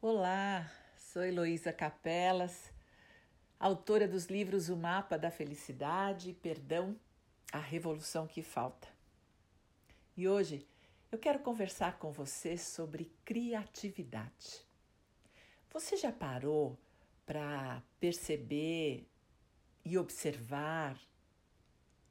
Olá, 0.00 0.70
sou 0.96 1.24
Heloísa 1.24 1.72
Capelas, 1.72 2.72
autora 3.58 4.06
dos 4.06 4.26
livros 4.26 4.68
O 4.68 4.76
Mapa 4.76 5.18
da 5.18 5.28
Felicidade, 5.28 6.34
Perdão, 6.34 6.96
A 7.52 7.58
Revolução 7.58 8.24
que 8.24 8.40
Falta. 8.40 8.86
E 10.16 10.28
hoje 10.28 10.64
eu 11.10 11.18
quero 11.18 11.40
conversar 11.40 11.98
com 11.98 12.12
você 12.12 12.56
sobre 12.56 13.10
criatividade. 13.24 14.64
Você 15.72 15.96
já 15.96 16.12
parou 16.12 16.78
para 17.26 17.82
perceber 17.98 19.04
e 19.84 19.98
observar 19.98 20.96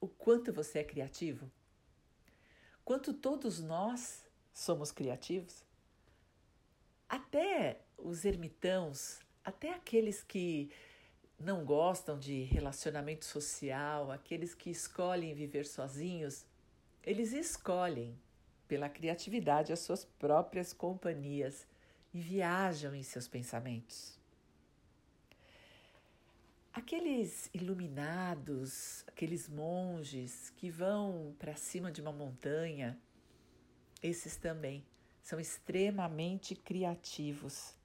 o 0.02 0.10
quanto 0.10 0.52
você 0.52 0.80
é 0.80 0.84
criativo? 0.84 1.50
Quanto 2.84 3.14
todos 3.14 3.62
nós 3.62 4.30
somos 4.52 4.92
criativos? 4.92 5.66
Até 7.10 7.82
os 7.98 8.26
ermitãos, 8.26 9.20
até 9.44 9.74
aqueles 9.74 10.22
que 10.22 10.70
não 11.40 11.64
gostam 11.64 12.18
de 12.18 12.44
relacionamento 12.44 13.24
social, 13.24 14.12
aqueles 14.12 14.54
que 14.54 14.70
escolhem 14.70 15.34
viver 15.34 15.66
sozinhos, 15.66 16.46
eles 17.04 17.32
escolhem 17.32 18.20
pela 18.68 18.90
criatividade 18.90 19.72
as 19.72 19.80
suas 19.80 20.04
próprias 20.04 20.74
companhias 20.74 21.66
e 22.14 22.20
viajam 22.20 22.94
em 22.94 23.04
seus 23.04 23.28
pensamentos. 23.28 24.18
Aqueles 26.74 27.50
iluminados, 27.54 29.04
aqueles 29.08 29.48
monges 29.48 30.52
que 30.58 30.70
vão 30.70 31.36
para 31.40 31.56
cima 31.56 31.92
de 31.92 32.02
uma 32.02 32.12
montanha, 32.12 33.00
esses 34.04 34.36
também 34.36 34.86
são 35.28 35.42
extremamente 35.42 36.56
criativos 36.56 37.76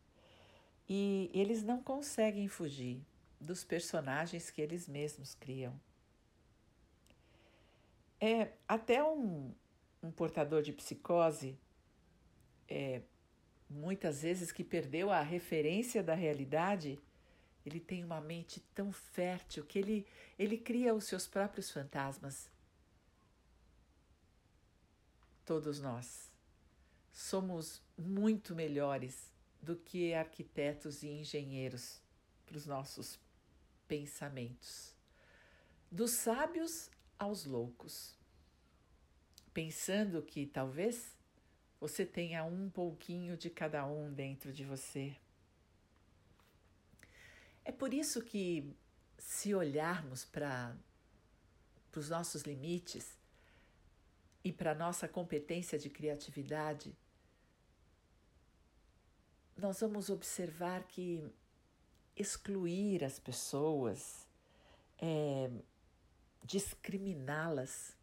e 0.88 1.28
eles 1.34 1.64
não 1.64 1.83
conseguem 1.83 2.46
fugir 2.46 3.05
dos 3.41 3.64
personagens 3.64 4.48
que 4.48 4.62
eles 4.62 4.86
mesmos 4.86 5.34
criam. 5.34 5.75
É 8.20 8.52
até 8.69 9.02
um, 9.02 9.52
um 10.00 10.12
portador 10.12 10.62
de 10.62 10.72
psicose, 10.72 11.58
é, 12.69 13.02
muitas 13.69 14.22
vezes 14.22 14.52
que 14.52 14.62
perdeu 14.62 15.11
a 15.11 15.20
referência 15.20 16.00
da 16.00 16.14
realidade, 16.14 16.97
ele 17.67 17.80
tem 17.80 18.05
uma 18.05 18.20
mente 18.20 18.61
tão 18.72 18.92
fértil 18.92 19.64
que 19.64 19.80
ele, 19.80 20.06
ele 20.39 20.56
cria 20.56 20.95
os 20.95 21.06
seus 21.06 21.27
próprios 21.27 21.72
fantasmas. 21.72 22.48
Todos 25.45 25.80
nós 25.80 26.31
somos 27.12 27.82
muito 27.96 28.55
melhores 28.55 29.30
do 29.60 29.77
que 29.77 30.14
arquitetos 30.14 31.02
e 31.02 31.08
engenheiros 31.08 32.00
para 32.46 32.56
os 32.56 32.66
nossos 32.66 33.20
pensamentos. 33.86 34.94
Dos 35.90 36.12
sábios 36.12 36.90
aos 37.18 37.44
loucos, 37.44 38.16
pensando 39.52 40.22
que 40.22 40.46
talvez 40.46 41.16
você 41.78 42.06
tenha 42.06 42.44
um 42.44 42.70
pouquinho 42.70 43.36
de 43.36 43.50
cada 43.50 43.84
um 43.86 44.12
dentro 44.12 44.52
de 44.52 44.64
você. 44.64 45.16
É 47.64 47.70
por 47.70 47.92
isso 47.92 48.22
que, 48.22 48.74
se 49.18 49.55
olharmos 49.55 50.24
para 50.24 50.77
os 51.94 52.08
nossos 52.08 52.42
limites 52.42 53.16
e 54.42 54.52
para 54.52 54.72
a 54.72 54.74
nossa 54.74 55.06
competência 55.06 55.78
de 55.78 55.88
criatividade, 55.88 56.96
nós 59.56 59.81
vamos 59.81 60.11
observar 60.11 60.84
que 60.84 61.25
excluir 62.17 63.05
as 63.05 63.19
pessoas, 63.19 64.27
é, 64.98 65.50
discriminá-las, 66.45 67.96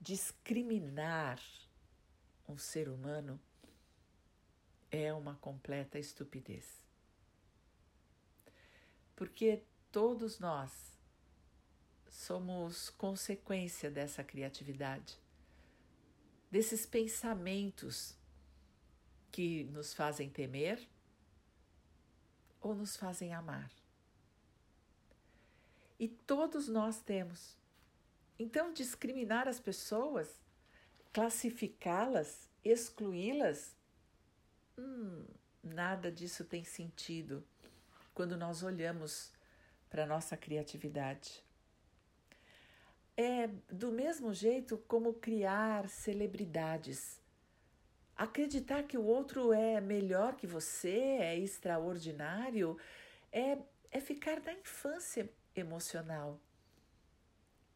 discriminar 0.00 1.40
um 2.48 2.58
ser 2.58 2.88
humano 2.88 3.40
é 4.90 5.12
uma 5.12 5.34
completa 5.36 5.98
estupidez. 5.98 6.84
Porque 9.16 9.62
todos 9.90 10.38
nós 10.38 10.70
somos 12.08 12.90
consequência 12.90 13.90
dessa 13.90 14.22
criatividade, 14.22 15.18
desses 16.50 16.86
pensamentos 16.86 18.16
que 19.34 19.64
nos 19.64 19.92
fazem 19.92 20.30
temer 20.30 20.88
ou 22.60 22.72
nos 22.72 22.96
fazem 22.96 23.34
amar. 23.34 23.68
E 25.98 26.06
todos 26.06 26.68
nós 26.68 27.02
temos. 27.02 27.56
Então, 28.38 28.72
discriminar 28.72 29.48
as 29.48 29.58
pessoas, 29.58 30.40
classificá-las, 31.12 32.48
excluí-las, 32.64 33.74
hum, 34.78 35.26
nada 35.64 36.12
disso 36.12 36.44
tem 36.44 36.62
sentido 36.62 37.44
quando 38.14 38.36
nós 38.36 38.62
olhamos 38.62 39.32
para 39.90 40.04
a 40.04 40.06
nossa 40.06 40.36
criatividade. 40.36 41.42
É 43.16 43.48
do 43.68 43.90
mesmo 43.90 44.32
jeito 44.32 44.78
como 44.86 45.12
criar 45.14 45.88
celebridades 45.88 47.23
Acreditar 48.16 48.84
que 48.84 48.96
o 48.96 49.04
outro 49.04 49.52
é 49.52 49.80
melhor 49.80 50.36
que 50.36 50.46
você, 50.46 51.18
é 51.20 51.36
extraordinário, 51.36 52.78
é, 53.32 53.58
é 53.90 54.00
ficar 54.00 54.40
na 54.40 54.52
infância 54.52 55.28
emocional. 55.54 56.38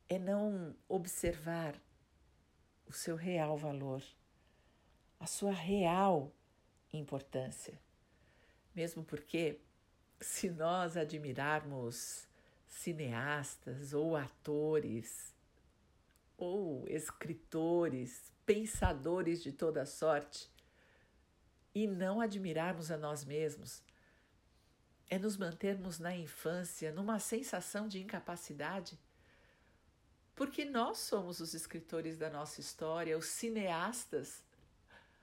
É 0.08 0.18
não 0.18 0.74
observar 0.88 1.74
o 2.86 2.92
seu 2.92 3.16
real 3.16 3.56
valor, 3.56 4.02
a 5.18 5.26
sua 5.26 5.52
real 5.52 6.32
importância. 6.92 7.78
Mesmo 8.74 9.02
porque, 9.04 9.58
se 10.20 10.48
nós 10.48 10.96
admirarmos 10.96 12.26
cineastas 12.68 13.92
ou 13.92 14.16
atores, 14.16 15.34
ou 16.36 16.86
escritores, 16.88 18.32
pensadores 18.48 19.42
de 19.42 19.52
toda 19.52 19.84
sorte, 19.84 20.50
e 21.74 21.86
não 21.86 22.18
admirarmos 22.18 22.90
a 22.90 22.96
nós 22.96 23.22
mesmos, 23.22 23.82
é 25.10 25.18
nos 25.18 25.36
mantermos 25.36 25.98
na 25.98 26.16
infância 26.16 26.90
numa 26.90 27.18
sensação 27.18 27.86
de 27.86 28.00
incapacidade, 28.00 28.98
porque 30.34 30.64
nós 30.64 30.96
somos 30.96 31.40
os 31.40 31.52
escritores 31.52 32.16
da 32.16 32.30
nossa 32.30 32.58
história, 32.58 33.18
os 33.18 33.26
cineastas, 33.26 34.42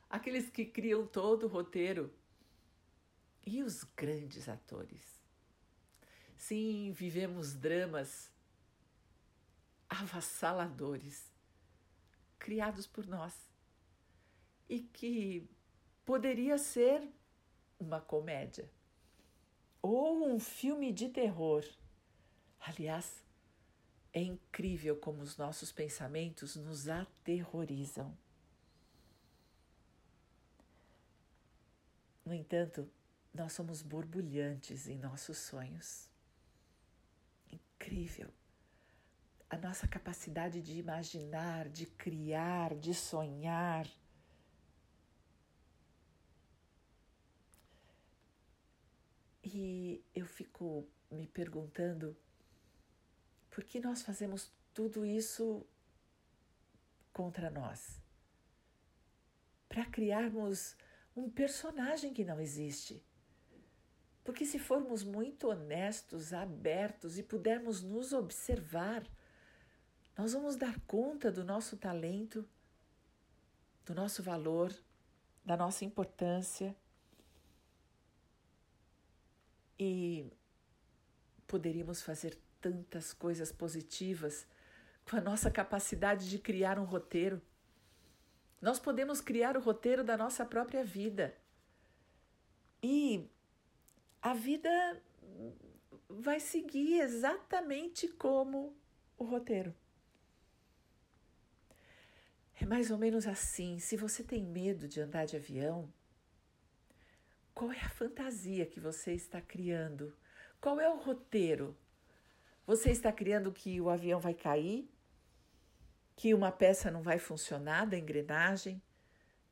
aqueles 0.07 0.51
que 0.51 0.63
criam 0.63 1.07
todo 1.07 1.47
o 1.47 1.49
roteiro, 1.49 2.13
e 3.43 3.63
os 3.63 3.83
grandes 3.83 4.47
atores. 4.47 5.01
Sim, 6.37 6.91
vivemos 6.91 7.55
dramas 7.55 8.29
avassaladores 9.89 11.34
criados 12.39 12.87
por 12.87 13.05
nós 13.07 13.33
e 14.69 14.79
que 14.79 15.47
poderia 16.05 16.57
ser 16.57 17.07
uma 17.79 17.99
comédia 17.99 18.69
ou 19.81 20.27
um 20.27 20.39
filme 20.39 20.91
de 20.91 21.09
terror. 21.09 21.63
Aliás, 22.59 23.23
é 24.11 24.21
incrível 24.21 24.95
como 24.97 25.21
os 25.21 25.37
nossos 25.37 25.71
pensamentos 25.71 26.55
nos 26.55 26.87
aterrorizam. 26.87 28.17
No 32.25 32.33
entanto, 32.33 32.89
nós 33.33 33.53
somos 33.53 33.81
borbulhantes 33.81 34.87
em 34.87 34.97
nossos 34.97 35.37
sonhos. 35.37 36.09
Incrível 37.51 38.33
a 39.49 39.57
nossa 39.57 39.87
capacidade 39.87 40.61
de 40.61 40.79
imaginar, 40.79 41.69
de 41.69 41.85
criar, 41.85 42.75
de 42.75 42.93
sonhar. 42.93 43.87
E 49.43 50.03
eu 50.13 50.25
fico 50.25 50.87
me 51.11 51.27
perguntando 51.27 52.17
por 53.49 53.63
que 53.63 53.79
nós 53.79 54.01
fazemos 54.01 54.51
tudo 54.73 55.05
isso 55.05 55.65
contra 57.13 57.49
nós? 57.49 58.01
Para 59.69 59.85
criarmos 59.85 60.75
um 61.15 61.29
personagem 61.29 62.13
que 62.13 62.25
não 62.25 62.39
existe. 62.39 63.01
Porque 64.23 64.43
se 64.43 64.57
formos 64.57 65.03
muito 65.03 65.47
honestos, 65.47 66.33
abertos 66.33 67.17
e 67.17 67.23
pudermos 67.23 67.81
nos 67.81 68.11
observar, 68.11 69.07
nós 70.17 70.33
vamos 70.33 70.55
dar 70.55 70.79
conta 70.81 71.31
do 71.31 71.43
nosso 71.43 71.77
talento, 71.77 72.47
do 73.85 73.93
nosso 73.93 74.23
valor, 74.23 74.73
da 75.45 75.55
nossa 75.55 75.85
importância 75.85 76.75
E 79.79 80.31
poderíamos 81.47 82.01
fazer 82.01 82.37
tantas 82.61 83.13
coisas 83.13 83.51
positivas 83.51 84.47
com 85.09 85.17
a 85.17 85.21
nossa 85.21 85.51
capacidade 85.51 86.29
de 86.29 86.39
criar 86.39 86.79
um 86.79 86.85
roteiro. 86.85 87.41
Nós 88.61 88.79
podemos 88.79 89.21
criar 89.21 89.55
o 89.57 89.61
roteiro 89.61 90.03
da 90.03 90.17
nossa 90.17 90.45
própria 90.45 90.83
vida. 90.83 91.35
E 92.81 93.29
a 94.21 94.33
vida 94.33 94.69
vai 96.09 96.39
seguir 96.39 97.01
exatamente 97.01 98.07
como 98.07 98.75
o 99.17 99.25
roteiro. 99.25 99.75
É 102.57 102.65
mais 102.65 102.89
ou 102.89 102.97
menos 102.97 103.27
assim. 103.27 103.79
Se 103.79 103.97
você 103.97 104.23
tem 104.23 104.43
medo 104.43 104.87
de 104.87 105.01
andar 105.01 105.25
de 105.25 105.35
avião, 105.35 105.91
qual 107.53 107.71
é 107.71 107.79
a 107.79 107.89
fantasia 107.89 108.65
que 108.65 108.79
você 108.79 109.13
está 109.13 109.41
criando? 109.41 110.15
Qual 110.61 110.79
é 110.79 110.89
o 110.89 110.97
roteiro? 110.97 111.75
Você 112.65 112.91
está 112.91 113.11
criando 113.11 113.51
que 113.51 113.79
o 113.81 113.89
avião 113.89 114.19
vai 114.19 114.33
cair? 114.33 114.89
Que 116.15 116.33
uma 116.33 116.51
peça 116.51 116.89
não 116.89 117.01
vai 117.01 117.19
funcionar 117.19 117.85
da 117.85 117.97
engrenagem? 117.97 118.81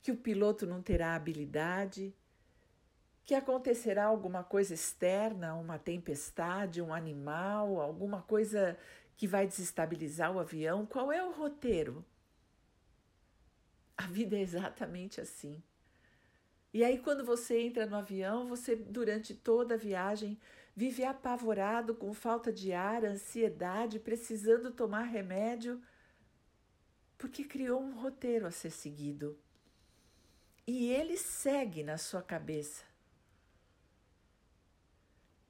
Que 0.02 0.12
o 0.12 0.18
piloto 0.18 0.66
não 0.66 0.82
terá 0.82 1.14
habilidade? 1.14 2.16
Que 3.26 3.36
acontecerá 3.36 4.06
alguma 4.06 4.44
coisa 4.44 4.74
externa, 4.74 5.56
uma 5.56 5.78
tempestade, 5.78 6.82
um 6.82 6.94
animal, 6.94 7.80
alguma 7.80 8.22
coisa 8.22 8.78
que 9.16 9.28
vai 9.28 9.46
desestabilizar 9.46 10.32
o 10.32 10.40
avião? 10.40 10.86
Qual 10.86 11.12
é 11.12 11.24
o 11.24 11.32
roteiro? 11.32 12.04
A 13.98 14.08
vida 14.08 14.36
é 14.36 14.42
exatamente 14.42 15.22
assim. 15.22 15.62
E 16.74 16.84
aí, 16.84 16.98
quando 16.98 17.24
você 17.24 17.60
entra 17.60 17.86
no 17.86 17.96
avião, 17.96 18.48
você, 18.48 18.76
durante 18.76 19.36
toda 19.36 19.76
a 19.76 19.78
viagem, 19.78 20.40
vive 20.76 21.04
apavorado, 21.04 21.94
com 21.94 22.12
falta 22.14 22.52
de 22.52 22.74
ar, 22.74 23.06
ansiedade, 23.06 24.00
precisando 24.00 24.72
tomar 24.72 25.04
remédio, 25.04 25.80
porque 27.18 27.44
criou 27.44 27.80
um 27.80 27.94
roteiro 27.94 28.48
a 28.48 28.52
ser 28.52 28.72
seguido. 28.72 29.38
E 30.66 30.90
ele 30.90 31.16
segue 31.16 31.84
na 31.84 31.98
sua 31.98 32.24
cabeça. 32.24 32.84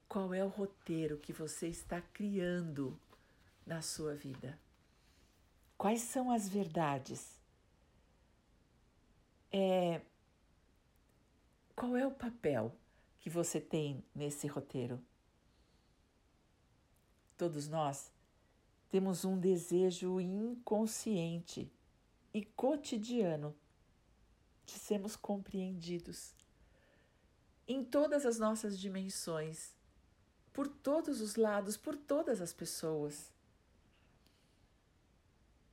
Qual 0.06 0.34
é 0.34 0.44
o 0.44 0.48
roteiro 0.48 1.16
que 1.18 1.32
você 1.32 1.68
está 1.68 2.00
criando 2.00 3.00
na 3.66 3.80
sua 3.80 4.14
vida? 4.14 4.58
Quais 5.78 6.02
são 6.02 6.30
as 6.30 6.48
verdades? 6.48 7.38
É, 9.56 10.00
qual 11.76 11.96
é 11.96 12.04
o 12.04 12.10
papel 12.10 12.74
que 13.20 13.30
você 13.30 13.60
tem 13.60 14.04
nesse 14.12 14.48
roteiro? 14.48 15.00
Todos 17.38 17.68
nós 17.68 18.10
temos 18.90 19.24
um 19.24 19.38
desejo 19.38 20.20
inconsciente 20.20 21.70
e 22.32 22.44
cotidiano 22.44 23.54
de 24.66 24.72
sermos 24.72 25.14
compreendidos 25.14 26.34
em 27.68 27.84
todas 27.84 28.26
as 28.26 28.40
nossas 28.40 28.76
dimensões, 28.76 29.76
por 30.52 30.66
todos 30.66 31.20
os 31.20 31.36
lados, 31.36 31.76
por 31.76 31.96
todas 31.96 32.40
as 32.40 32.52
pessoas. 32.52 33.32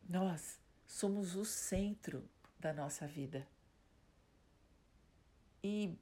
Nós 0.07 0.59
somos 0.85 1.35
o 1.35 1.43
centro 1.43 2.23
da 2.59 2.71
nossa 2.71 3.07
vida 3.07 3.47
e 5.63 5.95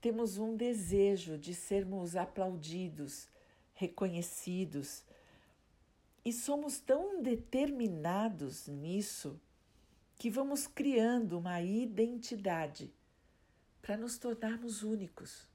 temos 0.00 0.38
um 0.38 0.56
desejo 0.56 1.36
de 1.36 1.54
sermos 1.54 2.14
aplaudidos, 2.16 3.28
reconhecidos, 3.74 5.04
e 6.24 6.32
somos 6.32 6.78
tão 6.78 7.22
determinados 7.22 8.66
nisso 8.68 9.40
que 10.16 10.30
vamos 10.30 10.66
criando 10.66 11.38
uma 11.38 11.62
identidade 11.62 12.92
para 13.80 13.96
nos 13.96 14.18
tornarmos 14.18 14.82
únicos. 14.82 15.48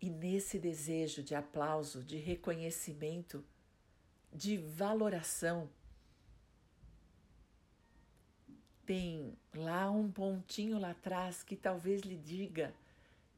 E 0.00 0.10
nesse 0.10 0.58
desejo 0.58 1.22
de 1.22 1.34
aplauso, 1.34 2.02
de 2.02 2.16
reconhecimento, 2.16 3.44
de 4.32 4.58
valoração, 4.58 5.68
tem 8.84 9.36
lá 9.54 9.90
um 9.90 10.10
pontinho 10.10 10.78
lá 10.78 10.90
atrás 10.90 11.42
que 11.42 11.56
talvez 11.56 12.02
lhe 12.02 12.16
diga 12.16 12.74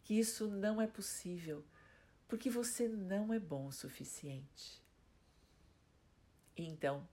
que 0.02 0.18
isso 0.18 0.48
não 0.48 0.80
é 0.80 0.86
possível, 0.86 1.64
porque 2.28 2.50
você 2.50 2.88
não 2.88 3.32
é 3.32 3.38
bom 3.38 3.66
o 3.66 3.72
suficiente. 3.72 4.82
Então, 6.56 7.06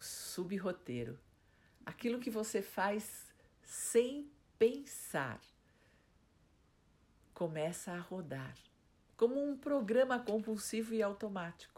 subrroteiro, 0.00 1.18
aquilo 1.84 2.20
que 2.20 2.30
você 2.30 2.62
faz 2.62 3.32
sem 3.62 4.30
pensar, 4.58 5.40
começa 7.34 7.92
a 7.92 7.98
rodar 7.98 8.54
como 9.16 9.42
um 9.42 9.56
programa 9.56 10.18
compulsivo 10.18 10.94
e 10.94 11.02
automático. 11.02 11.75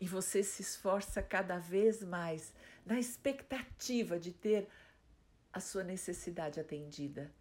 E 0.00 0.06
você 0.06 0.42
se 0.42 0.62
esforça 0.62 1.22
cada 1.22 1.58
vez 1.58 2.02
mais 2.02 2.52
na 2.84 2.98
expectativa 2.98 4.18
de 4.18 4.32
ter 4.32 4.68
a 5.52 5.60
sua 5.60 5.82
necessidade 5.82 6.60
atendida. 6.60 7.32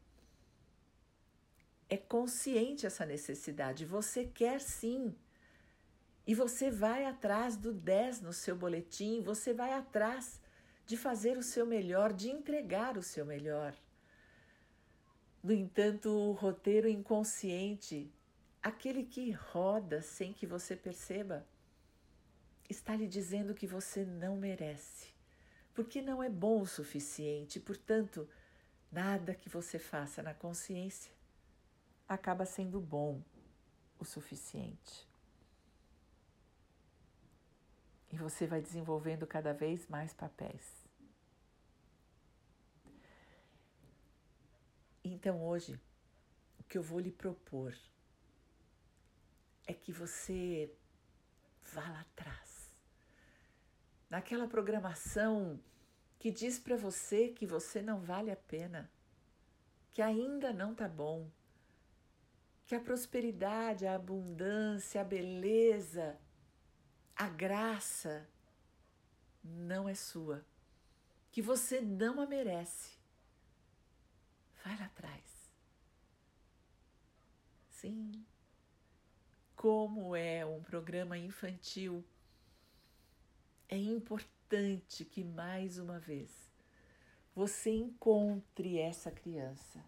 É 1.89 1.97
consciente 1.97 2.85
essa 2.85 3.05
necessidade, 3.05 3.85
você 3.85 4.25
quer 4.25 4.59
sim. 4.61 5.15
E 6.25 6.33
você 6.33 6.71
vai 6.71 7.05
atrás 7.05 7.55
do 7.55 7.71
10 7.73 8.21
no 8.21 8.33
seu 8.33 8.55
boletim, 8.55 9.21
você 9.21 9.53
vai 9.53 9.73
atrás 9.73 10.39
de 10.85 10.97
fazer 10.97 11.37
o 11.37 11.43
seu 11.43 11.65
melhor, 11.65 12.13
de 12.13 12.29
entregar 12.29 12.97
o 12.97 13.03
seu 13.03 13.25
melhor. 13.25 13.75
No 15.43 15.51
entanto, 15.53 16.09
o 16.09 16.31
roteiro 16.31 16.87
inconsciente, 16.87 18.11
aquele 18.63 19.03
que 19.03 19.29
roda 19.29 20.01
sem 20.01 20.33
que 20.33 20.47
você 20.47 20.75
perceba, 20.75 21.45
está 22.69 22.95
lhe 22.95 23.07
dizendo 23.07 23.53
que 23.53 23.67
você 23.67 24.03
não 24.03 24.38
merece 24.38 25.15
porque 25.75 26.01
não 26.01 26.23
é 26.23 26.29
bom 26.29 26.62
o 26.62 26.65
suficiente, 26.65 27.59
portanto, 27.59 28.27
nada 28.89 29.35
que 29.35 29.50
você 29.50 29.77
faça 29.77 30.24
na 30.24 30.34
consciência 30.34 31.12
acaba 32.07 32.45
sendo 32.45 32.79
bom 32.79 33.22
o 34.00 34.05
suficiente. 34.05 35.05
E 38.10 38.15
você 38.15 38.48
vai 38.48 38.62
desenvolvendo 38.62 39.27
cada 39.27 39.53
vez 39.53 39.86
mais 39.88 40.13
papéis. 40.13 40.86
Então 45.03 45.45
hoje, 45.45 45.77
o 46.57 46.63
que 46.63 46.77
eu 46.77 46.81
vou 46.81 47.00
lhe 47.00 47.12
propor 47.12 47.75
é 49.67 49.74
que 49.74 49.91
você 49.91 50.74
vá 51.74 51.89
lá 51.89 52.00
atrás 52.00 52.54
naquela 54.15 54.48
programação 54.48 55.60
que 56.17 56.31
diz 56.31 56.57
para 56.57 56.77
você 56.77 57.27
que 57.27 57.45
você 57.45 57.81
não 57.81 58.00
vale 58.00 58.31
a 58.31 58.36
pena, 58.38 58.89
que 59.91 60.01
ainda 60.01 60.53
não 60.53 60.74
tá 60.74 60.88
bom, 60.88 61.29
que 62.65 62.74
a 62.74 62.79
prosperidade, 62.79 63.86
a 63.86 63.93
abundância, 63.93 65.01
a 65.01 65.03
beleza, 65.03 66.17
a 67.13 67.27
graça 67.27 68.25
não 69.43 69.89
é 69.89 69.93
sua, 69.93 70.45
que 71.29 71.41
você 71.41 71.81
não 71.81 72.22
a 72.22 72.25
merece. 72.25 72.98
Vai 74.63 74.79
lá 74.79 74.86
atrás. 74.86 75.53
Sim. 77.69 78.25
Como 79.57 80.15
é 80.15 80.45
um 80.45 80.63
programa 80.63 81.17
infantil 81.17 82.01
é 83.69 83.77
importante 83.77 85.03
que 85.05 85.24
mais 85.24 85.77
uma 85.77 86.00
vez 86.00 86.51
você 87.36 87.72
encontre 87.72 88.79
essa 88.79 89.12
criança. 89.12 89.84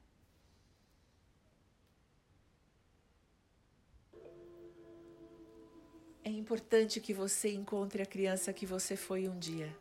É 6.24 6.30
importante 6.30 7.00
que 7.00 7.14
você 7.14 7.54
encontre 7.54 8.02
a 8.02 8.06
criança 8.06 8.52
que 8.52 8.66
você 8.66 8.98
foi 8.98 9.30
um 9.30 9.40
dia 9.40 9.74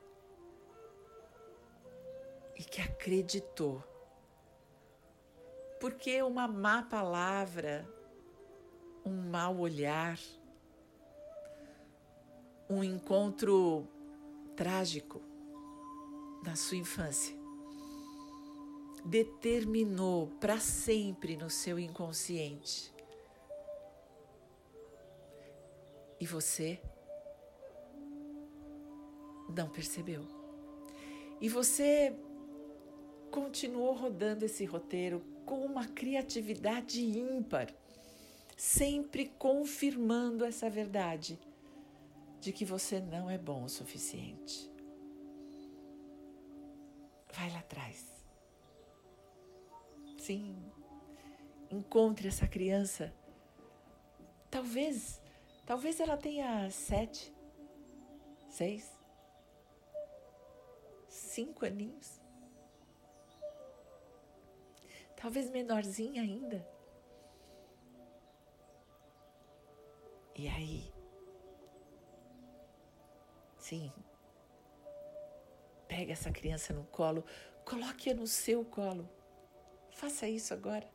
e 2.54 2.62
que 2.62 2.80
acreditou. 2.80 3.82
Porque 5.80 6.22
uma 6.22 6.46
má 6.46 6.84
palavra, 6.84 7.84
um 9.04 9.28
mau 9.28 9.58
olhar, 9.58 10.18
um 12.68 12.82
encontro 12.82 13.86
trágico 14.56 15.22
na 16.42 16.56
sua 16.56 16.76
infância 16.76 17.36
determinou 19.06 20.26
para 20.40 20.58
sempre 20.58 21.36
no 21.36 21.48
seu 21.48 21.78
inconsciente. 21.78 22.92
E 26.20 26.26
você 26.26 26.80
não 29.54 29.68
percebeu. 29.68 30.26
E 31.40 31.48
você 31.48 32.16
continuou 33.30 33.92
rodando 33.92 34.44
esse 34.44 34.64
roteiro 34.64 35.22
com 35.44 35.64
uma 35.64 35.86
criatividade 35.86 37.00
ímpar, 37.00 37.72
sempre 38.56 39.30
confirmando 39.38 40.44
essa 40.44 40.68
verdade 40.68 41.38
de 42.46 42.52
que 42.52 42.64
você 42.64 43.00
não 43.00 43.28
é 43.28 43.36
bom 43.36 43.64
o 43.64 43.68
suficiente. 43.68 44.70
Vai 47.32 47.50
lá 47.50 47.58
atrás. 47.58 48.24
Sim, 50.16 50.56
encontre 51.68 52.28
essa 52.28 52.46
criança. 52.46 53.12
Talvez, 54.48 55.20
talvez 55.66 55.98
ela 55.98 56.16
tenha 56.16 56.70
sete, 56.70 57.34
seis, 58.48 58.88
cinco 61.08 61.66
aninhos. 61.66 62.20
Talvez 65.16 65.50
menorzinha 65.50 66.22
ainda. 66.22 66.64
E 70.36 70.46
aí? 70.46 70.95
Sim. 73.66 73.92
Pega 75.88 76.12
essa 76.12 76.30
criança 76.30 76.72
no 76.72 76.84
colo, 76.84 77.24
coloque-a 77.64 78.14
no 78.14 78.24
seu 78.24 78.64
colo. 78.64 79.10
Faça 79.90 80.28
isso 80.28 80.54
agora. 80.54 80.88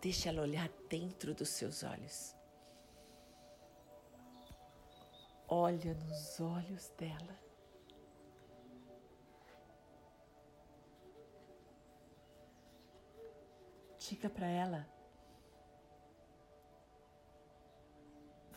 Deixe 0.00 0.26
ela 0.26 0.40
olhar 0.40 0.70
dentro 0.88 1.34
dos 1.34 1.50
seus 1.50 1.82
olhos. 1.82 2.34
Olha 5.46 5.92
nos 5.92 6.40
olhos 6.40 6.88
dela. 6.96 7.38
Diga 13.98 14.30
para 14.30 14.46
ela: 14.46 14.88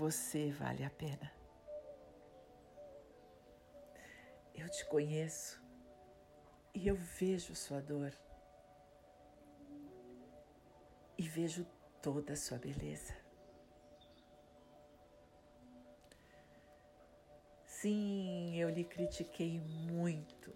Você 0.04 0.52
vale 0.52 0.84
a 0.84 0.90
pena. 0.90 1.32
Eu 4.54 4.70
te 4.70 4.86
conheço 4.88 5.64
e 6.76 6.90
eu 6.90 6.96
vejo 6.98 7.56
sua 7.56 7.80
dor 7.80 8.12
e 11.18 11.26
vejo 11.26 11.66
toda 12.02 12.34
a 12.34 12.36
sua 12.36 12.58
beleza. 12.58 13.16
Sim, 17.66 18.58
eu 18.60 18.70
lhe 18.70 18.84
critiquei 18.84 19.62
muito. 19.62 20.54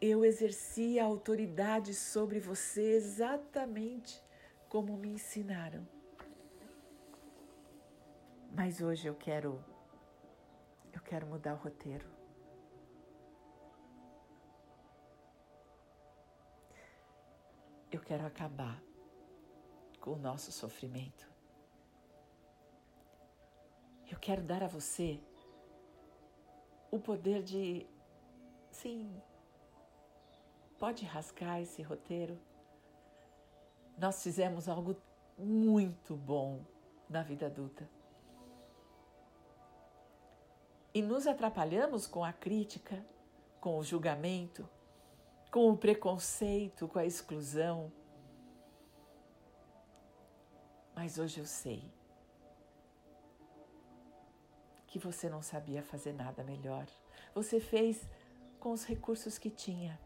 Eu 0.00 0.24
exerci 0.24 1.00
a 1.00 1.04
autoridade 1.04 1.94
sobre 1.94 2.38
você 2.38 2.92
exatamente 2.92 4.22
como 4.68 4.96
me 4.96 5.08
ensinaram. 5.08 5.99
Mas 8.52 8.80
hoje 8.80 9.06
eu 9.06 9.14
quero 9.14 9.64
eu 10.92 11.00
quero 11.00 11.26
mudar 11.26 11.54
o 11.54 11.56
roteiro. 11.56 12.06
Eu 17.90 18.00
quero 18.00 18.26
acabar 18.26 18.82
com 20.00 20.12
o 20.12 20.16
nosso 20.16 20.52
sofrimento. 20.52 21.28
Eu 24.10 24.18
quero 24.18 24.42
dar 24.42 24.62
a 24.62 24.66
você 24.66 25.20
o 26.90 26.98
poder 26.98 27.42
de, 27.42 27.86
sim, 28.70 29.22
pode 30.78 31.04
rasgar 31.04 31.60
esse 31.60 31.82
roteiro. 31.82 32.38
Nós 33.96 34.22
fizemos 34.22 34.68
algo 34.68 34.96
muito 35.38 36.16
bom 36.16 36.64
na 37.08 37.22
vida 37.22 37.46
adulta. 37.46 37.88
E 40.92 41.00
nos 41.00 41.26
atrapalhamos 41.26 42.06
com 42.06 42.24
a 42.24 42.32
crítica, 42.32 43.04
com 43.60 43.78
o 43.78 43.84
julgamento, 43.84 44.68
com 45.50 45.70
o 45.70 45.76
preconceito, 45.76 46.88
com 46.88 46.98
a 46.98 47.06
exclusão. 47.06 47.92
Mas 50.94 51.18
hoje 51.18 51.38
eu 51.38 51.46
sei 51.46 51.90
que 54.86 54.98
você 54.98 55.28
não 55.28 55.40
sabia 55.40 55.82
fazer 55.82 56.12
nada 56.12 56.42
melhor. 56.42 56.86
Você 57.32 57.60
fez 57.60 58.08
com 58.58 58.72
os 58.72 58.84
recursos 58.84 59.38
que 59.38 59.48
tinha. 59.48 59.98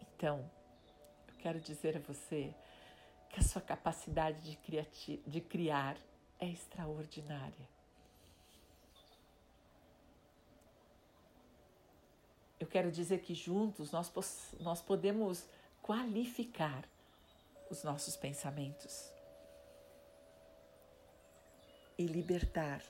Então, 0.00 0.50
eu 1.28 1.34
quero 1.38 1.58
dizer 1.58 1.96
a 1.96 2.00
você 2.00 2.54
que 3.30 3.40
a 3.40 3.42
sua 3.42 3.62
capacidade 3.62 4.40
de, 4.40 5.20
de 5.26 5.40
criar 5.40 5.96
é 6.38 6.46
extraordinária. 6.46 7.75
Eu 12.66 12.68
quero 12.68 12.90
dizer 12.90 13.20
que 13.20 13.32
juntos 13.32 13.92
nós, 13.92 14.12
nós 14.58 14.82
podemos 14.82 15.46
qualificar 15.80 16.84
os 17.70 17.84
nossos 17.84 18.16
pensamentos 18.16 19.08
e 21.96 22.06
libertar 22.06 22.82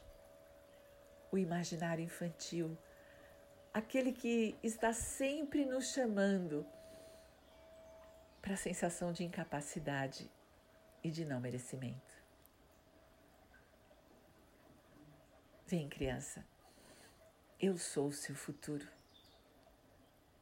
o 1.30 1.36
imaginário 1.36 2.02
infantil, 2.02 2.74
aquele 3.74 4.12
que 4.12 4.56
está 4.62 4.94
sempre 4.94 5.66
nos 5.66 5.92
chamando 5.92 6.66
para 8.40 8.54
a 8.54 8.56
sensação 8.56 9.12
de 9.12 9.24
incapacidade 9.24 10.26
e 11.04 11.10
de 11.10 11.22
não 11.22 11.38
merecimento. 11.38 12.14
Vem, 15.66 15.86
criança, 15.86 16.42
eu 17.60 17.76
sou 17.76 18.06
o 18.06 18.12
seu 18.12 18.34
futuro. 18.34 18.95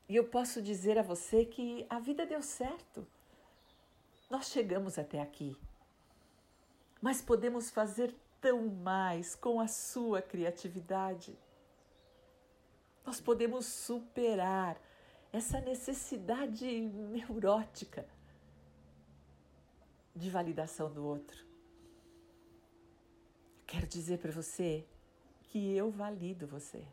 E 0.09 0.17
eu 0.17 0.25
posso 0.25 0.61
dizer 0.61 0.99
a 0.99 1.03
você 1.03 1.45
que 1.45 1.87
a 1.89 1.99
vida 1.99 2.27
deu 2.27 2.43
certo. 2.43 3.07
Nós 4.29 4.49
chegamos 4.49 4.99
até 4.99 5.21
aqui. 5.21 5.57
Mas 7.01 7.23
podemos 7.23 7.71
fazer 7.71 8.15
tão 8.41 8.67
mais 8.69 9.35
com 9.35 9.61
a 9.61 9.67
sua 9.67 10.21
criatividade. 10.21 11.39
Nós 13.05 13.21
podemos 13.21 13.67
superar 13.67 14.81
essa 15.33 15.61
necessidade 15.61 16.81
neurótica 16.81 18.07
de 20.15 20.31
validação 20.31 20.93
do 20.93 21.05
outro. 21.05 21.45
Quero 23.67 23.87
dizer 23.87 24.19
para 24.19 24.31
você 24.31 24.87
que 25.43 25.75
eu 25.77 25.91
valido 25.91 26.47
você. 26.47 26.87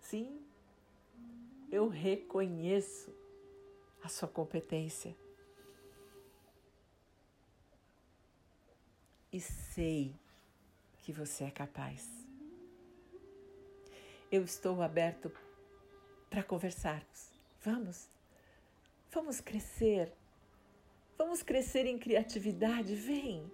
Sim, 0.00 0.45
eu 1.70 1.88
reconheço 1.88 3.12
a 4.02 4.08
sua 4.08 4.28
competência. 4.28 5.16
E 9.32 9.40
sei 9.40 10.14
que 10.98 11.12
você 11.12 11.44
é 11.44 11.50
capaz. 11.50 12.08
Eu 14.30 14.44
estou 14.44 14.80
aberto 14.80 15.30
para 16.30 16.42
conversarmos. 16.42 17.30
Vamos? 17.60 18.08
Vamos 19.10 19.40
crescer. 19.40 20.12
Vamos 21.18 21.42
crescer 21.42 21.86
em 21.86 21.98
criatividade. 21.98 22.94
Vem. 22.94 23.50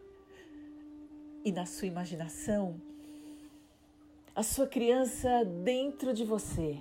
E 1.45 1.51
na 1.51 1.67
sua 1.67 1.89
imaginação, 1.89 2.81
a 4.35 4.43
sua 4.43 4.67
criança 4.67 5.45
dentro 5.45 6.15
de 6.15 6.25
você 6.25 6.81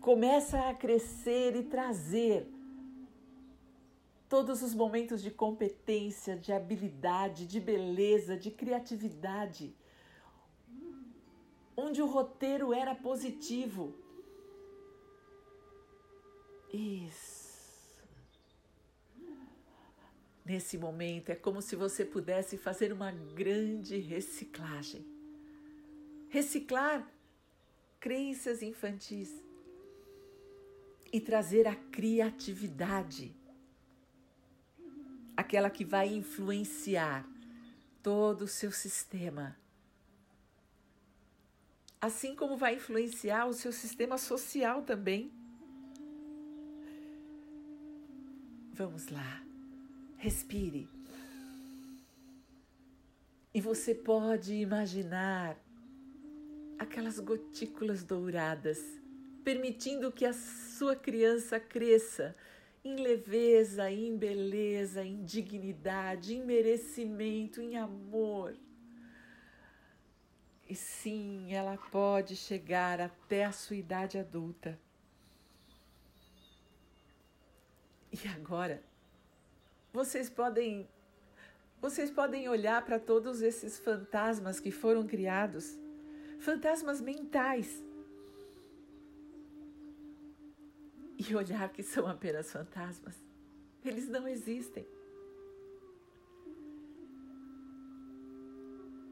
começa 0.00 0.68
a 0.68 0.74
crescer 0.74 1.56
e 1.56 1.62
trazer 1.62 2.46
todos 4.28 4.62
os 4.62 4.74
momentos 4.74 5.22
de 5.22 5.30
competência, 5.30 6.36
de 6.36 6.52
habilidade, 6.52 7.46
de 7.46 7.58
beleza, 7.58 8.36
de 8.36 8.50
criatividade, 8.50 9.74
onde 11.76 12.02
o 12.02 12.06
roteiro 12.06 12.74
era 12.74 12.94
positivo. 12.94 13.94
Isso. 16.72 17.48
Nesse 20.44 20.76
momento 20.78 21.30
é 21.30 21.34
como 21.34 21.60
se 21.60 21.76
você 21.76 22.04
pudesse 22.04 22.56
fazer 22.56 22.92
uma 22.92 23.10
grande 23.10 23.98
reciclagem. 23.98 25.04
Reciclar 26.28 27.10
crenças 27.98 28.62
infantis 28.62 29.47
e 31.12 31.20
trazer 31.20 31.66
a 31.66 31.74
criatividade, 31.74 33.34
aquela 35.36 35.70
que 35.70 35.84
vai 35.84 36.08
influenciar 36.08 37.26
todo 38.02 38.42
o 38.42 38.48
seu 38.48 38.70
sistema. 38.70 39.56
Assim 42.00 42.34
como 42.34 42.56
vai 42.56 42.76
influenciar 42.76 43.46
o 43.46 43.52
seu 43.52 43.72
sistema 43.72 44.18
social 44.18 44.82
também. 44.82 45.32
Vamos 48.72 49.08
lá, 49.08 49.42
respire. 50.16 50.88
E 53.52 53.60
você 53.60 53.92
pode 53.94 54.54
imaginar 54.54 55.58
aquelas 56.78 57.18
gotículas 57.18 58.04
douradas, 58.04 58.78
permitindo 59.48 60.12
que 60.12 60.26
a 60.26 60.34
sua 60.34 60.94
criança 60.94 61.58
cresça 61.58 62.36
em 62.84 62.96
leveza, 62.96 63.90
em 63.90 64.14
beleza, 64.14 65.02
em 65.02 65.24
dignidade, 65.24 66.36
em 66.36 66.44
merecimento, 66.44 67.58
em 67.58 67.74
amor. 67.78 68.54
E 70.68 70.74
sim, 70.74 71.54
ela 71.54 71.78
pode 71.90 72.36
chegar 72.36 73.00
até 73.00 73.46
a 73.46 73.50
sua 73.50 73.76
idade 73.76 74.18
adulta. 74.18 74.78
E 78.12 78.28
agora, 78.28 78.82
vocês 79.94 80.28
podem 80.28 80.86
vocês 81.80 82.10
podem 82.10 82.50
olhar 82.50 82.84
para 82.84 82.98
todos 82.98 83.40
esses 83.40 83.78
fantasmas 83.78 84.60
que 84.60 84.70
foram 84.70 85.06
criados, 85.06 85.74
fantasmas 86.38 87.00
mentais, 87.00 87.82
e 91.30 91.36
olhar 91.36 91.68
que 91.70 91.82
são 91.82 92.06
apenas 92.06 92.50
fantasmas. 92.50 93.14
Eles 93.84 94.08
não 94.08 94.26
existem. 94.26 94.86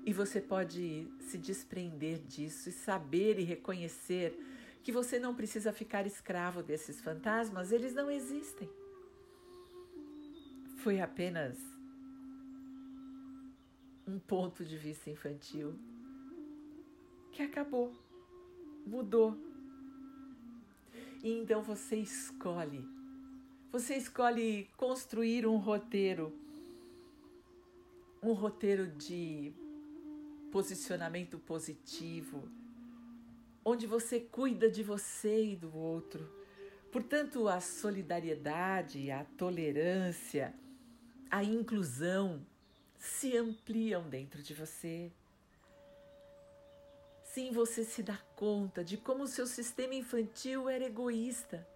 E 0.05 0.13
você 0.13 0.41
pode 0.41 1.09
se 1.19 1.37
desprender 1.37 2.19
disso 2.19 2.69
e 2.69 2.73
saber 2.73 3.39
e 3.41 3.43
reconhecer 3.43 4.39
que 4.83 4.93
você 4.93 5.19
não 5.19 5.35
precisa 5.35 5.73
ficar 5.73 6.07
escravo 6.07 6.63
desses 6.63 7.01
fantasmas, 7.01 7.73
eles 7.73 7.93
não 7.93 8.09
existem. 8.09 8.71
Foi 10.77 11.01
apenas 11.01 11.59
um 14.07 14.21
ponto 14.21 14.65
de 14.65 14.77
vista 14.77 15.11
infantil 15.11 15.77
que 17.33 17.43
acabou, 17.43 17.93
mudou. 18.87 19.37
E 21.27 21.33
então 21.33 21.61
você 21.61 21.97
escolhe, 21.97 22.89
você 23.73 23.97
escolhe 23.97 24.71
construir 24.77 25.45
um 25.45 25.57
roteiro, 25.57 26.33
um 28.23 28.33
roteiro 28.33 28.87
de 28.87 29.53
posicionamento 30.53 31.37
positivo, 31.41 32.49
onde 33.65 33.89
você 33.89 34.21
cuida 34.21 34.71
de 34.71 34.85
você 34.85 35.47
e 35.47 35.57
do 35.57 35.77
outro. 35.77 36.31
Portanto, 36.93 37.49
a 37.49 37.61
solidariedade, 37.61 39.11
a 39.11 39.25
tolerância, 39.37 40.55
a 41.29 41.43
inclusão 41.43 42.41
se 43.01 43.37
ampliam 43.37 44.09
dentro 44.09 44.41
de 44.41 44.55
você. 44.55 45.11
Sim, 47.37 47.51
você 47.53 47.85
se 47.85 48.03
dá 48.03 48.19
conta 48.35 48.83
de 48.83 48.97
como 48.97 49.25
o 49.25 49.27
seu 49.27 49.47
sistema 49.47 49.95
infantil 49.95 50.71
era 50.71 50.87
egoísta. 50.87 51.69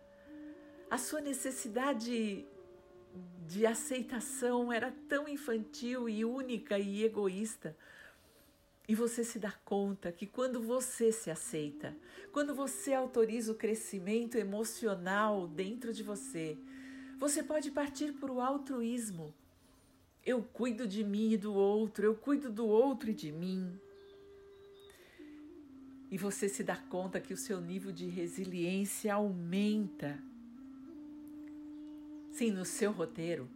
A 0.90 0.96
sua 0.96 1.20
necessidade 1.20 2.46
de 3.46 3.66
aceitação 3.66 4.72
era 4.72 4.90
tão 5.06 5.28
infantil 5.28 6.08
e 6.08 6.24
única 6.24 6.78
e 6.78 7.04
egoísta. 7.04 7.76
E 8.88 8.94
você 8.94 9.22
se 9.22 9.38
dá 9.38 9.52
conta 9.62 10.10
que 10.10 10.26
quando 10.26 10.62
você 10.62 11.12
se 11.12 11.30
aceita, 11.30 11.94
quando 12.32 12.54
você 12.54 12.94
autoriza 12.94 13.52
o 13.52 13.54
crescimento 13.54 14.38
emocional 14.38 15.46
dentro 15.46 15.92
de 15.92 16.02
você, 16.02 16.56
você 17.18 17.42
pode 17.42 17.70
partir 17.70 18.14
para 18.14 18.32
o 18.32 18.40
altruísmo, 18.40 19.34
eu 20.24 20.42
cuido 20.42 20.88
de 20.88 21.04
mim 21.04 21.32
e 21.32 21.36
do 21.36 21.52
outro, 21.52 22.06
eu 22.06 22.14
cuido 22.14 22.50
do 22.50 22.66
outro 22.66 23.10
e 23.10 23.14
de 23.14 23.30
mim. 23.30 23.78
E 26.10 26.18
você 26.18 26.48
se 26.48 26.64
dá 26.64 26.76
conta 26.76 27.20
que 27.20 27.32
o 27.32 27.36
seu 27.36 27.60
nível 27.60 27.92
de 27.92 28.06
resiliência 28.06 29.14
aumenta. 29.14 30.18
Sim, 32.32 32.50
no 32.50 32.64
seu 32.64 32.90
roteiro, 32.90 33.48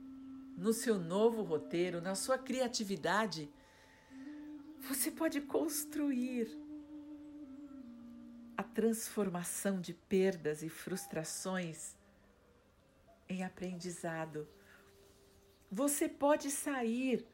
no 0.56 0.72
seu 0.72 0.98
novo 0.98 1.42
roteiro, 1.42 2.00
na 2.00 2.14
sua 2.14 2.38
criatividade, 2.38 3.50
você 4.80 5.10
pode 5.10 5.40
construir 5.40 6.48
a 8.56 8.62
transformação 8.62 9.80
de 9.80 9.92
perdas 9.92 10.62
e 10.62 10.68
frustrações 10.68 11.96
em 13.28 13.42
aprendizado 13.42 14.46
você 15.74 16.08
pode 16.08 16.52
sair 16.52 17.26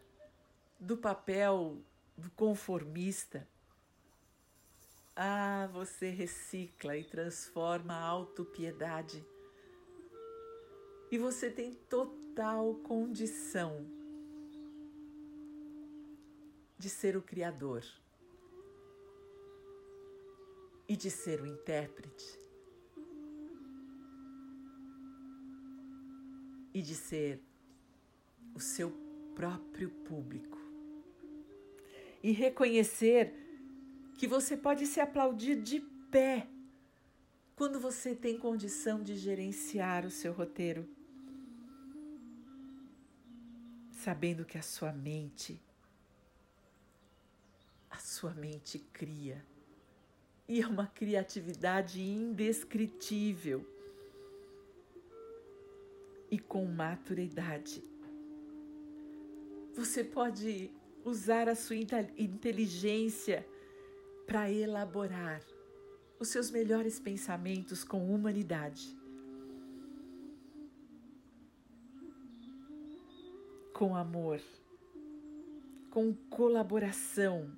do 0.79 0.97
papel 0.97 1.77
do 2.17 2.31
conformista. 2.31 3.47
Ah, 5.14 5.68
você 5.73 6.09
recicla 6.09 6.96
e 6.96 7.05
transforma 7.05 7.94
a 7.94 8.05
autopiedade. 8.05 9.25
E 11.11 11.18
você 11.18 11.51
tem 11.51 11.75
total 11.88 12.75
condição 12.77 13.85
de 16.79 16.88
ser 16.88 17.16
o 17.16 17.23
Criador 17.23 17.85
e 20.88 20.96
de 20.96 21.11
ser 21.11 21.40
o 21.40 21.46
intérprete 21.46 22.40
e 26.73 26.81
de 26.81 26.94
ser 26.94 27.40
o 28.55 28.61
seu 28.61 28.90
próprio 29.35 29.90
público. 29.90 30.59
E 32.23 32.33
reconhecer 32.33 33.50
que 34.21 34.27
você 34.27 34.55
pode 34.55 34.85
se 34.87 35.01
aplaudir 35.01 35.57
de 35.57 35.81
pé 36.11 36.47
quando 37.57 37.81
você 37.81 38.15
tem 38.15 38.37
condição 38.39 39.03
de 39.03 39.17
gerenciar 39.17 40.05
o 40.05 40.11
seu 40.11 40.31
roteiro, 40.35 40.87
sabendo 43.91 44.45
que 44.45 44.59
a 44.59 44.63
sua 44.63 44.93
mente, 44.93 45.59
a 47.91 47.97
sua 47.97 48.35
mente 48.35 48.79
cria, 48.93 49.43
e 50.47 50.61
é 50.61 50.67
uma 50.67 50.87
criatividade 50.87 52.03
indescritível. 52.03 53.67
E 56.31 56.39
com 56.39 56.67
maturidade. 56.67 57.83
Você 59.75 60.05
pode 60.05 60.71
usar 61.07 61.49
a 61.49 61.55
sua 61.55 61.77
inteligência 61.77 63.47
para 64.31 64.49
elaborar 64.49 65.43
os 66.21 66.29
seus 66.29 66.53
melhores 66.53 67.01
pensamentos 67.01 67.83
com 67.83 68.14
humanidade. 68.14 68.97
Com 73.75 73.97
amor, 73.97 74.40
com 75.90 76.14
colaboração, 76.31 77.51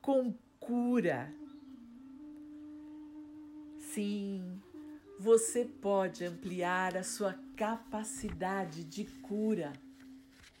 com 0.00 0.32
cura. 0.60 1.34
Sim, 3.80 4.62
você 5.18 5.64
pode 5.64 6.24
ampliar 6.24 6.96
a 6.96 7.02
sua 7.02 7.34
capacidade 7.56 8.84
de 8.84 9.06
cura 9.22 9.72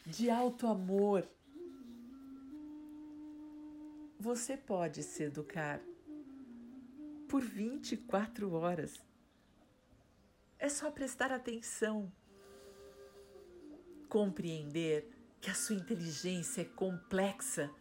de 0.04 0.28
alto 0.28 0.66
amor. 0.66 1.24
Você 4.20 4.54
pode 4.54 5.02
se 5.02 5.22
educar 5.22 5.80
por 7.26 7.40
24 7.40 8.52
horas. 8.52 9.00
É 10.58 10.68
só 10.68 10.90
prestar 10.90 11.32
atenção, 11.32 12.12
compreender 14.10 15.10
que 15.40 15.48
a 15.48 15.54
sua 15.54 15.74
inteligência 15.74 16.60
é 16.60 16.64
complexa, 16.66 17.74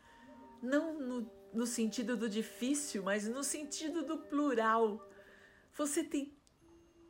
não 0.64 0.98
no, 0.98 1.32
no 1.54 1.68
sentido 1.68 2.16
do 2.16 2.30
difícil, 2.30 3.04
mas 3.04 3.28
no 3.28 3.44
sentido 3.44 4.06
do 4.06 4.18
plural. 4.18 5.12
Você 5.74 6.06
tem 6.06 6.34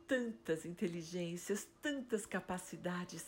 tantas 0.08 0.64
inteligências, 0.64 1.68
tantas 1.80 2.26
capacidades 2.26 3.24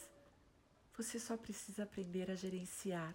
você 0.97 1.19
só 1.19 1.37
precisa 1.37 1.85
aprender 1.85 2.31
a 2.31 2.35
gerenciar. 2.35 3.15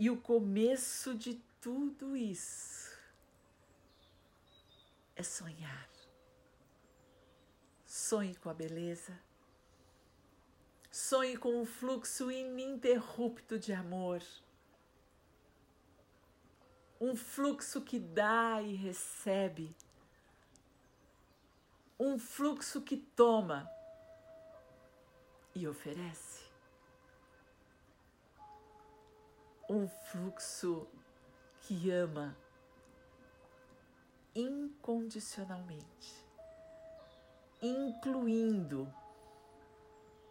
E 0.00 0.08
o 0.08 0.16
começo 0.16 1.14
de 1.14 1.34
tudo 1.60 2.16
isso 2.16 2.98
é 5.14 5.22
sonhar. 5.22 5.90
Sonhe 7.84 8.34
com 8.36 8.48
a 8.48 8.54
beleza. 8.54 9.20
Sonhe 10.90 11.36
com 11.36 11.60
um 11.60 11.66
fluxo 11.66 12.30
ininterrupto 12.32 13.58
de 13.58 13.74
amor. 13.74 14.22
Um 16.98 17.14
fluxo 17.14 17.82
que 17.82 18.00
dá 18.00 18.62
e 18.62 18.74
recebe. 18.74 19.76
Um 21.98 22.18
fluxo 22.18 22.80
que 22.80 22.96
toma 22.96 23.70
e 25.54 25.68
oferece. 25.68 26.39
Um 29.72 29.86
fluxo 29.86 30.88
que 31.60 31.92
ama 31.92 32.36
incondicionalmente, 34.34 36.26
incluindo, 37.62 38.92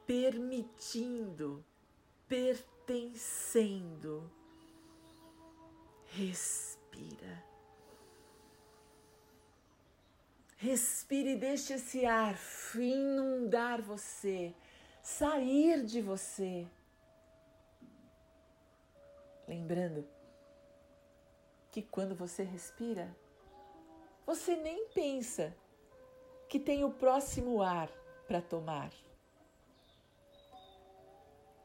permitindo, 0.06 1.64
pertencendo. 2.28 4.30
Respira. 6.08 7.42
Respire 10.58 11.36
e 11.36 11.38
deixe 11.38 11.76
esse 11.76 12.06
ar 12.06 12.38
inundar 12.76 13.82
você, 13.82 14.54
sair 15.02 15.86
de 15.86 16.02
você. 16.02 16.68
Lembrando 19.50 20.08
que 21.72 21.82
quando 21.82 22.14
você 22.14 22.44
respira, 22.44 23.10
você 24.24 24.56
nem 24.56 24.90
pensa 24.90 25.52
que 26.48 26.60
tem 26.60 26.84
o 26.84 26.94
próximo 26.94 27.60
ar 27.60 27.90
para 28.28 28.44
tomar. 28.44 28.92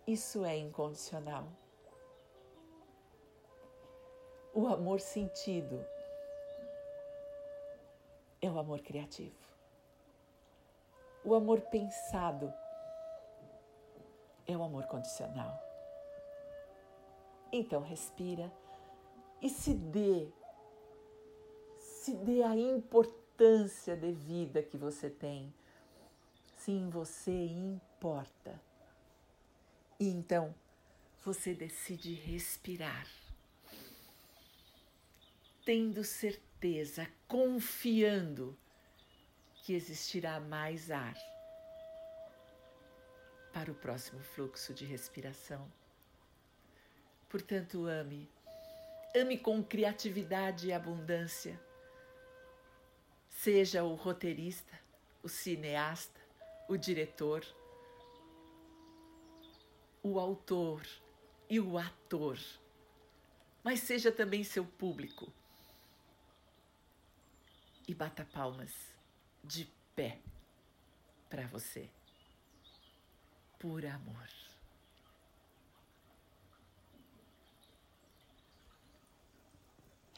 Isso 0.07 0.47
é 0.47 0.57
incondicional. 0.57 1.47
O 4.55 4.67
amor 4.67 4.99
sentido 4.99 5.85
é 8.41 8.51
o 8.51 8.59
amor 8.59 8.81
criativo. 8.81 9.37
O 11.23 11.35
amor 11.35 11.61
pensado 11.61 12.51
é 14.47 14.57
o 14.57 14.63
amor 14.63 14.87
condicional. 14.87 15.64
Então 17.57 17.81
respira 17.81 18.53
e 19.41 19.49
se 19.49 19.73
dê 19.75 20.27
se 21.79 22.13
dê 22.17 22.43
a 22.43 22.57
importância 22.57 23.95
devida 23.97 24.61
que 24.61 24.77
você 24.77 25.09
tem. 25.09 25.55
Sim, 26.57 26.91
você 26.91 27.31
importa. 27.47 28.61
E 30.01 30.09
então 30.09 30.53
você 31.25 31.55
decide 31.55 32.13
respirar, 32.15 33.07
tendo 35.65 36.03
certeza, 36.03 37.07
confiando 37.29 38.59
que 39.63 39.75
existirá 39.75 40.41
mais 40.41 40.91
ar 40.91 41.15
para 43.53 43.71
o 43.71 43.75
próximo 43.77 44.21
fluxo 44.21 44.75
de 44.75 44.85
respiração. 44.85 45.71
Portanto, 47.35 47.89
ame, 47.89 48.31
ame 49.13 49.37
com 49.37 49.61
criatividade 49.61 50.69
e 50.69 50.73
abundância 50.73 51.61
Seja 53.29 53.83
o 53.83 53.97
roteirista, 53.97 54.79
o 55.21 55.29
cineasta, 55.29 56.21
o 56.69 56.77
diretor, 56.77 57.45
o 60.01 60.21
autor 60.21 60.87
e 61.51 61.59
o 61.59 61.77
ator, 61.77 62.39
mas 63.65 63.81
seja 63.81 64.13
também 64.13 64.45
seu 64.45 64.65
público. 64.65 65.33
E 67.89 67.93
bata 67.93 68.25
palmas 68.33 68.73
de 69.43 69.69
pé 69.97 70.21
para 71.29 71.49
você, 71.49 71.91
por 73.59 73.85
amor. 73.85 74.54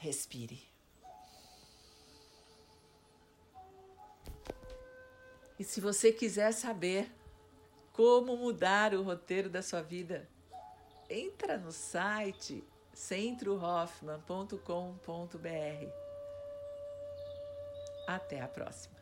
Respire. 0.06 0.62
E 5.58 5.64
se 5.64 5.80
você 5.80 6.12
quiser 6.12 6.52
saber 6.52 7.10
como 7.92 8.36
mudar 8.36 8.94
o 8.94 9.02
roteiro 9.02 9.50
da 9.50 9.62
sua 9.62 9.82
vida, 9.82 10.28
entra 11.10 11.58
no 11.58 11.72
site 11.72 12.62
centrohoffman.com.br. 12.94 15.90
Até 18.06 18.40
a 18.40 18.46
próxima. 18.46 18.95